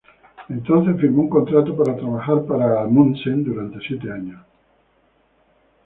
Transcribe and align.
Entonces, 0.49 0.99
firmó 0.99 1.21
un 1.21 1.29
contrato 1.29 1.77
para 1.77 1.95
trabajar 1.95 2.43
para 2.47 2.81
Amundsen 2.81 3.43
durante 3.43 3.77
siete 3.87 4.11
años. 4.11 4.41